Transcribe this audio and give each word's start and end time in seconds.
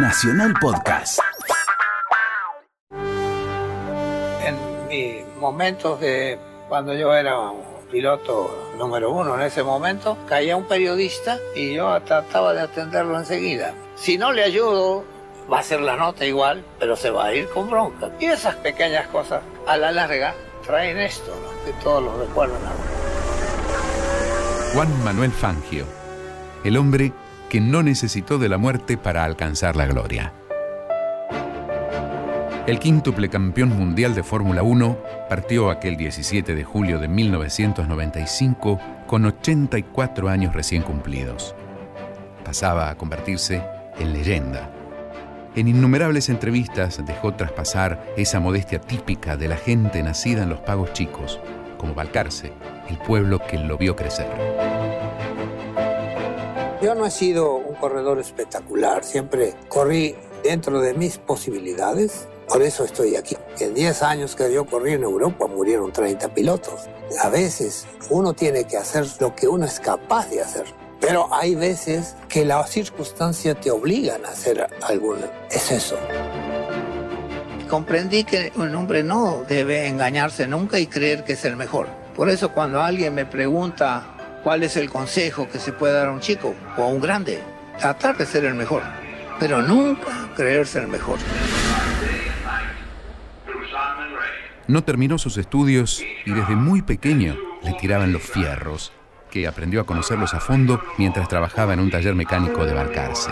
Nacional 0.00 0.54
Podcast. 0.60 1.18
En 4.44 4.56
mis 4.86 5.26
momentos 5.40 5.98
de 5.98 6.38
cuando 6.68 6.94
yo 6.94 7.12
era 7.12 7.34
piloto 7.90 8.74
número 8.78 9.10
uno 9.10 9.34
en 9.34 9.42
ese 9.42 9.64
momento, 9.64 10.16
caía 10.28 10.56
un 10.56 10.68
periodista 10.68 11.38
y 11.56 11.74
yo 11.74 12.00
trataba 12.02 12.54
de 12.54 12.60
atenderlo 12.60 13.18
enseguida. 13.18 13.74
Si 13.96 14.16
no 14.18 14.30
le 14.30 14.44
ayudo, 14.44 15.04
va 15.52 15.58
a 15.58 15.62
ser 15.64 15.80
la 15.80 15.96
nota 15.96 16.24
igual, 16.24 16.64
pero 16.78 16.94
se 16.94 17.10
va 17.10 17.26
a 17.26 17.34
ir 17.34 17.48
con 17.48 17.68
bronca. 17.68 18.10
Y 18.20 18.26
esas 18.26 18.54
pequeñas 18.54 19.08
cosas, 19.08 19.42
a 19.66 19.76
la 19.76 19.90
larga, 19.90 20.32
traen 20.64 20.98
esto, 20.98 21.34
¿no? 21.42 21.64
que 21.64 21.72
todos 21.82 22.04
lo 22.04 22.16
recuerdan 22.24 22.60
ahora. 22.62 22.98
Juan 24.74 25.04
Manuel 25.04 25.32
Fangio, 25.32 25.86
el 26.62 26.76
hombre 26.76 27.12
que 27.48 27.60
no 27.60 27.82
necesitó 27.82 28.38
de 28.38 28.48
la 28.48 28.58
muerte 28.58 28.96
para 28.96 29.24
alcanzar 29.24 29.76
la 29.76 29.86
gloria. 29.86 30.32
El 32.66 32.78
quíntuple 32.78 33.30
campeón 33.30 33.70
mundial 33.70 34.14
de 34.14 34.22
Fórmula 34.22 34.62
1 34.62 34.98
partió 35.30 35.70
aquel 35.70 35.96
17 35.96 36.54
de 36.54 36.64
julio 36.64 36.98
de 36.98 37.08
1995 37.08 38.78
con 39.06 39.24
84 39.24 40.28
años 40.28 40.54
recién 40.54 40.82
cumplidos. 40.82 41.54
Pasaba 42.44 42.90
a 42.90 42.96
convertirse 42.96 43.62
en 43.98 44.12
leyenda. 44.12 44.70
En 45.54 45.66
innumerables 45.66 46.28
entrevistas 46.28 47.02
dejó 47.06 47.32
traspasar 47.32 48.04
esa 48.18 48.38
modestia 48.38 48.80
típica 48.80 49.38
de 49.38 49.48
la 49.48 49.56
gente 49.56 50.02
nacida 50.02 50.42
en 50.42 50.50
los 50.50 50.60
pagos 50.60 50.92
chicos, 50.92 51.40
como 51.78 51.94
Balcarce, 51.94 52.52
el 52.90 52.98
pueblo 52.98 53.40
que 53.46 53.56
lo 53.56 53.78
vio 53.78 53.96
crecer. 53.96 54.28
Yo 56.80 56.94
no 56.94 57.04
he 57.04 57.10
sido 57.10 57.56
un 57.56 57.74
corredor 57.74 58.20
espectacular, 58.20 59.02
siempre 59.02 59.54
corrí 59.68 60.14
dentro 60.44 60.80
de 60.80 60.94
mis 60.94 61.18
posibilidades, 61.18 62.28
por 62.48 62.62
eso 62.62 62.84
estoy 62.84 63.16
aquí. 63.16 63.36
En 63.58 63.74
10 63.74 64.02
años 64.04 64.36
que 64.36 64.52
yo 64.52 64.64
corrí 64.64 64.92
en 64.92 65.02
Europa 65.02 65.48
murieron 65.48 65.92
30 65.92 66.32
pilotos. 66.34 66.88
A 67.20 67.30
veces 67.30 67.84
uno 68.10 68.32
tiene 68.32 68.62
que 68.62 68.76
hacer 68.76 69.06
lo 69.18 69.34
que 69.34 69.48
uno 69.48 69.66
es 69.66 69.80
capaz 69.80 70.30
de 70.30 70.40
hacer. 70.40 70.66
Pero 71.00 71.28
hay 71.34 71.56
veces 71.56 72.14
que 72.28 72.44
las 72.44 72.70
circunstancias 72.70 73.60
te 73.60 73.72
obligan 73.72 74.24
a 74.24 74.28
hacer 74.28 74.68
alguna. 74.82 75.32
Es 75.50 75.72
eso. 75.72 75.96
Comprendí 77.68 78.22
que 78.22 78.52
un 78.54 78.72
hombre 78.76 79.02
no 79.02 79.42
debe 79.48 79.88
engañarse 79.88 80.46
nunca 80.46 80.78
y 80.78 80.86
creer 80.86 81.24
que 81.24 81.32
es 81.32 81.44
el 81.44 81.56
mejor. 81.56 81.88
Por 82.14 82.30
eso 82.30 82.52
cuando 82.52 82.80
alguien 82.80 83.14
me 83.14 83.26
pregunta 83.26 84.14
cuál 84.42 84.62
es 84.62 84.76
el 84.76 84.90
consejo 84.90 85.48
que 85.48 85.58
se 85.58 85.72
puede 85.72 85.94
dar 85.94 86.08
a 86.08 86.12
un 86.12 86.20
chico 86.20 86.54
o 86.76 86.82
a 86.82 86.86
un 86.86 87.00
grande, 87.00 87.40
tratar 87.78 88.16
de 88.16 88.26
ser 88.26 88.44
el 88.44 88.54
mejor, 88.54 88.82
pero 89.38 89.62
nunca 89.62 90.28
creerse 90.36 90.78
el 90.78 90.88
mejor. 90.88 91.18
No 94.66 94.84
terminó 94.84 95.16
sus 95.18 95.38
estudios 95.38 96.02
y 96.26 96.32
desde 96.32 96.54
muy 96.54 96.82
pequeño 96.82 97.36
le 97.62 97.72
tiraban 97.74 98.12
los 98.12 98.22
fierros, 98.22 98.92
que 99.30 99.46
aprendió 99.46 99.80
a 99.80 99.86
conocerlos 99.86 100.34
a 100.34 100.40
fondo 100.40 100.82
mientras 100.98 101.28
trabajaba 101.28 101.74
en 101.74 101.80
un 101.80 101.90
taller 101.90 102.14
mecánico 102.14 102.64
de 102.64 102.74
Balcarce. 102.74 103.30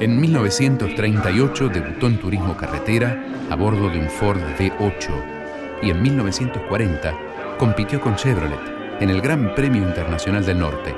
En 0.00 0.20
1938 0.20 1.68
debutó 1.68 2.06
en 2.06 2.18
turismo 2.18 2.56
carretera 2.56 3.24
a 3.50 3.56
bordo 3.56 3.90
de 3.90 3.98
un 3.98 4.08
Ford 4.08 4.40
V8 4.58 5.80
y 5.82 5.90
en 5.90 6.02
1940 6.02 7.14
compitió 7.58 8.00
con 8.00 8.16
Chevrolet 8.16 8.77
en 9.00 9.10
el 9.10 9.20
Gran 9.20 9.54
Premio 9.54 9.82
Internacional 9.82 10.44
del 10.44 10.58
Norte 10.58 10.94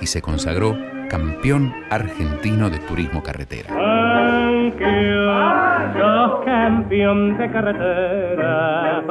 y 0.00 0.06
se 0.06 0.20
consagró 0.20 0.76
campeón 1.08 1.74
argentino 1.90 2.68
de 2.68 2.78
turismo 2.80 3.22
carretera. 3.22 3.68
sos 5.94 6.44
campeón 6.44 7.38
de 7.38 7.50
carretera. 7.50 9.02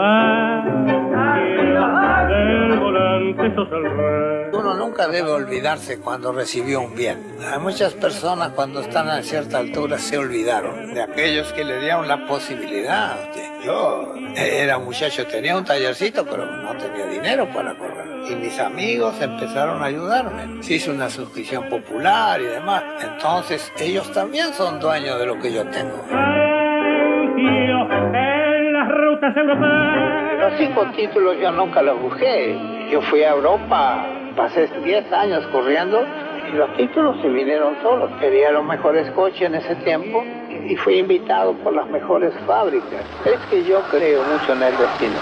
Del 2.28 2.80
volante 2.80 3.56
sos 3.56 3.68
el 3.72 3.84
rey. 3.84 4.38
Uno 4.54 4.76
nunca 4.76 5.08
debe 5.08 5.30
olvidarse 5.32 6.00
cuando 6.00 6.32
recibió 6.32 6.82
un 6.82 6.96
bien. 6.96 7.18
Hay 7.52 7.60
muchas 7.60 7.94
personas 7.94 8.50
cuando 8.50 8.82
están 8.82 9.10
a 9.10 9.22
cierta 9.24 9.58
altura 9.58 9.98
se 9.98 10.18
olvidaron 10.18 10.94
de 10.94 11.02
aquellos 11.02 11.52
que 11.54 11.64
le 11.64 11.80
dieron 11.80 12.08
la 12.08 12.26
posibilidad. 12.28 13.18
Yo 13.66 14.14
era 14.36 14.78
muchacho, 14.78 15.26
tenía 15.26 15.58
un 15.58 15.66
tallercito, 15.66 16.26
pero 16.26 16.46
no 16.46 16.76
tenía 16.78 17.08
dinero 17.08 17.48
para 17.54 17.76
correr. 17.76 17.97
Y 18.30 18.36
mis 18.36 18.60
amigos 18.60 19.22
empezaron 19.22 19.82
a 19.82 19.86
ayudarme. 19.86 20.64
Se 20.64 20.76
hizo 20.76 20.92
una 20.92 21.10
suscripción 21.10 21.70
popular 21.70 22.40
y 22.42 22.46
demás. 22.46 22.84
Entonces 23.02 23.72
ellos 23.80 24.12
también 24.12 24.54
son 24.54 24.80
dueños 24.80 25.20
de 25.20 25.26
lo 25.26 25.40
que 25.40 25.54
yo 25.54 25.66
tengo. 25.68 25.98
Fangio 26.10 27.88
en 27.92 28.74
las 28.74 28.88
rutas 28.90 29.36
europeas. 29.36 30.40
Los 30.40 30.54
cinco 30.58 30.86
títulos 30.96 31.38
yo 31.42 31.52
nunca 31.52 31.82
los 31.82 32.02
busqué. 32.02 32.58
Yo 32.92 33.02
fui 33.02 33.24
a 33.24 33.32
Europa, 33.32 34.06
pasé 34.36 34.70
10 34.84 35.12
años 35.12 35.46
corriendo 35.48 36.06
y 36.52 36.56
los 36.56 36.74
títulos 36.76 37.18
se 37.22 37.30
vinieron 37.30 37.76
solos. 37.82 38.10
Tenía 38.20 38.52
los 38.52 38.64
mejores 38.64 39.10
coches 39.12 39.42
en 39.42 39.56
ese 39.56 39.76
tiempo 39.78 40.24
y 40.68 40.76
fui 40.78 41.00
invitado 41.00 41.54
por 41.64 41.74
las 41.74 41.88
mejores 41.90 42.34
fábricas. 42.46 43.04
Es 43.26 43.40
que 43.50 43.64
yo 43.64 43.82
creo 43.92 44.24
mucho 44.24 44.54
en 44.54 44.64
el 44.64 44.78
destino. 44.78 45.16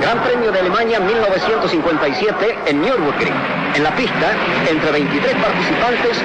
Gran 0.00 0.22
Premio 0.22 0.50
de 0.50 0.60
Alemania 0.60 1.00
1957 1.00 2.58
en 2.66 2.80
Nürburgring. 2.80 3.34
En 3.74 3.82
la 3.84 3.94
pista, 3.94 4.32
entre 4.68 4.90
23 4.90 5.34
participantes, 5.36 6.22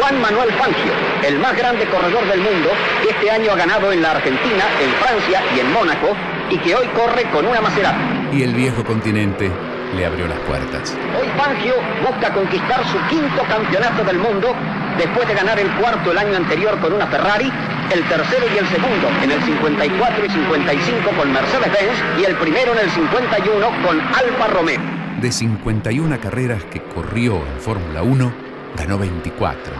Juan 0.00 0.20
Manuel 0.20 0.50
Fangio, 0.52 0.92
el 1.26 1.38
más 1.38 1.56
grande 1.56 1.86
corredor 1.86 2.26
del 2.26 2.40
mundo, 2.40 2.70
que 3.02 3.10
este 3.10 3.30
año 3.30 3.52
ha 3.52 3.56
ganado 3.56 3.92
en 3.92 4.02
la 4.02 4.12
Argentina, 4.12 4.64
en 4.82 4.90
Francia 4.94 5.42
y 5.54 5.60
en 5.60 5.72
Mónaco, 5.72 6.08
y 6.50 6.58
que 6.58 6.74
hoy 6.74 6.86
corre 6.88 7.24
con 7.30 7.46
una 7.46 7.60
Maserati. 7.60 8.36
Y 8.36 8.42
el 8.42 8.54
viejo 8.54 8.82
continente 8.84 9.50
le 9.96 10.06
abrió 10.06 10.26
las 10.26 10.38
puertas. 10.40 10.96
Hoy 11.18 11.28
Fangio 11.36 11.74
busca 12.06 12.32
conquistar 12.32 12.84
su 12.86 12.98
quinto 13.08 13.42
campeonato 13.48 14.04
del 14.04 14.18
mundo 14.18 14.54
después 14.98 15.28
de 15.28 15.34
ganar 15.34 15.58
el 15.58 15.70
cuarto 15.76 16.10
el 16.10 16.18
año 16.18 16.36
anterior 16.36 16.78
con 16.80 16.92
una 16.92 17.06
Ferrari, 17.06 17.50
el 17.92 18.02
tercero 18.08 18.46
y 18.52 18.58
el 18.58 18.66
segundo 18.66 19.08
en 19.22 19.30
el 19.30 19.42
54 19.42 20.26
y 20.26 20.30
55 20.30 21.10
con 21.16 21.32
Mercedes-Benz 21.32 22.20
y 22.20 22.24
el 22.24 22.36
primero 22.36 22.72
en 22.72 22.78
el 22.80 22.90
51 22.90 23.66
con 23.86 24.00
Alfa 24.00 24.46
Romeo. 24.48 24.80
De 25.20 25.32
51 25.32 26.20
carreras 26.20 26.64
que 26.64 26.82
corrió 26.82 27.36
en 27.36 27.60
Fórmula 27.60 28.02
1, 28.02 28.32
ganó 28.76 28.98
24. 28.98 29.72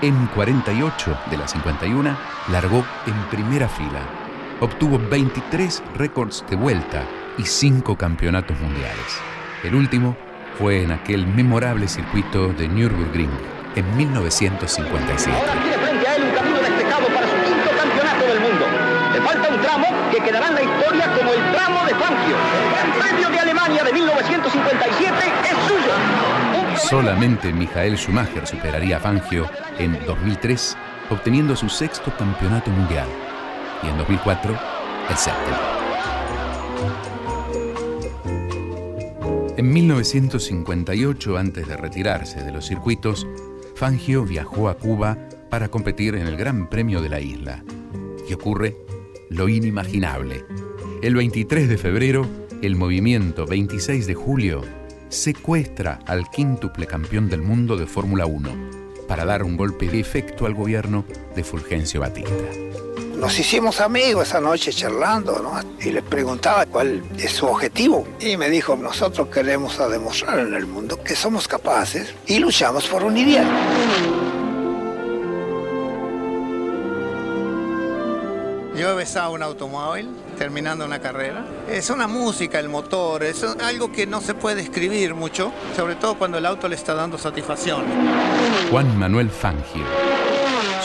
En 0.00 0.26
48 0.28 1.18
de 1.30 1.36
las 1.36 1.52
51, 1.52 2.16
largó 2.50 2.84
en 3.06 3.14
primera 3.30 3.68
fila. 3.68 4.00
Obtuvo 4.60 4.98
23 5.10 5.82
récords 5.96 6.44
de 6.48 6.56
vuelta 6.56 7.04
y 7.36 7.44
5 7.44 7.96
campeonatos 7.96 8.58
mundiales. 8.58 9.20
El 9.62 9.74
último 9.74 10.16
fue 10.58 10.82
en 10.82 10.92
aquel 10.92 11.26
memorable 11.26 11.86
circuito 11.86 12.48
de 12.48 12.68
Nürburgring 12.68 13.57
en 13.78 13.96
1957. 13.96 15.38
Ahora 15.38 15.62
tiene 15.62 15.78
frente 15.78 16.08
a 16.08 16.16
él 16.16 16.22
un 16.24 16.34
camino 16.34 16.58
despejado 16.58 17.06
para 17.06 17.26
su 17.28 17.36
quinto 17.44 17.70
campeonato 17.78 18.26
del 18.26 18.40
mundo. 18.40 18.66
Le 19.12 19.20
falta 19.20 19.48
un 19.48 19.60
tramo 19.60 19.86
que 20.10 20.20
quedará 20.20 20.48
en 20.48 20.54
la 20.54 20.62
historia 20.62 21.14
como 21.16 21.32
el 21.32 21.52
tramo 21.52 21.86
de 21.86 21.94
Fangio. 21.94 22.36
El 22.82 23.02
Premio 23.02 23.28
de 23.30 23.38
Alemania 23.38 23.84
de 23.84 23.92
1957 23.92 25.14
es 25.44 25.68
suyo. 25.68 26.88
Solamente 26.88 27.52
Michael 27.52 27.96
Schumacher 27.96 28.46
superaría 28.46 28.96
a 28.96 29.00
Fangio 29.00 29.48
en 29.78 29.96
2003, 30.06 30.76
obteniendo 31.10 31.54
su 31.54 31.68
sexto 31.68 32.12
campeonato 32.16 32.70
mundial. 32.70 33.06
Y 33.84 33.88
en 33.88 33.98
2004, 33.98 34.58
el 35.08 35.16
séptimo. 35.16 35.56
En 39.56 39.72
1958, 39.72 41.36
antes 41.36 41.66
de 41.66 41.76
retirarse 41.76 42.42
de 42.42 42.52
los 42.52 42.66
circuitos, 42.66 43.26
Fangio 43.78 44.24
viajó 44.24 44.68
a 44.68 44.76
Cuba 44.76 45.16
para 45.50 45.68
competir 45.68 46.16
en 46.16 46.26
el 46.26 46.36
Gran 46.36 46.68
Premio 46.68 47.00
de 47.00 47.08
la 47.08 47.20
isla. 47.20 47.62
Y 48.28 48.32
ocurre 48.32 48.76
lo 49.30 49.48
inimaginable. 49.48 50.44
El 51.00 51.14
23 51.14 51.68
de 51.68 51.78
febrero, 51.78 52.26
el 52.60 52.74
movimiento 52.74 53.46
26 53.46 54.08
de 54.08 54.14
julio 54.14 54.62
secuestra 55.10 56.00
al 56.06 56.28
quíntuple 56.28 56.88
campeón 56.88 57.28
del 57.28 57.40
mundo 57.40 57.76
de 57.76 57.86
Fórmula 57.86 58.26
1 58.26 58.50
para 59.06 59.24
dar 59.24 59.44
un 59.44 59.56
golpe 59.56 59.86
de 59.86 60.00
efecto 60.00 60.46
al 60.46 60.54
gobierno 60.54 61.04
de 61.36 61.44
Fulgencio 61.44 62.00
Batista. 62.00 62.87
Nos 63.18 63.36
hicimos 63.36 63.80
amigos 63.80 64.28
esa 64.28 64.40
noche 64.40 64.72
charlando, 64.72 65.40
¿no? 65.42 65.60
Y 65.84 65.90
le 65.90 66.02
preguntaba 66.02 66.66
cuál 66.66 67.02
es 67.18 67.32
su 67.32 67.46
objetivo. 67.46 68.06
Y 68.20 68.36
me 68.36 68.48
dijo, 68.48 68.76
nosotros 68.76 69.26
queremos 69.26 69.80
a 69.80 69.88
demostrar 69.88 70.38
en 70.38 70.54
el 70.54 70.66
mundo 70.66 71.02
que 71.02 71.16
somos 71.16 71.48
capaces 71.48 72.14
y 72.28 72.38
luchamos 72.38 72.86
por 72.86 73.02
un 73.02 73.16
ideal. 73.16 73.48
Yo 78.76 78.92
he 78.92 78.94
besado 78.94 79.32
un 79.32 79.42
automóvil 79.42 80.10
terminando 80.38 80.84
una 80.84 81.00
carrera. 81.00 81.44
Es 81.68 81.90
una 81.90 82.06
música, 82.06 82.60
el 82.60 82.68
motor, 82.68 83.24
es 83.24 83.42
algo 83.42 83.90
que 83.90 84.06
no 84.06 84.20
se 84.20 84.34
puede 84.34 84.60
escribir 84.60 85.14
mucho, 85.14 85.52
sobre 85.74 85.96
todo 85.96 86.16
cuando 86.16 86.38
el 86.38 86.46
auto 86.46 86.68
le 86.68 86.76
está 86.76 86.94
dando 86.94 87.18
satisfacción. 87.18 87.82
Juan 88.70 88.96
Manuel 88.96 89.28
Fangio. 89.28 89.84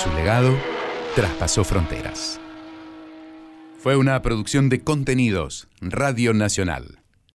Su 0.04 0.12
legado 0.16 0.73
traspasó 1.16 1.64
fronteras. 1.64 2.40
Fue 3.78 3.96
una 3.96 4.22
producción 4.22 4.70
de 4.70 4.84
contenidos, 4.84 5.68
Radio 5.82 6.34
Nacional. 6.34 7.03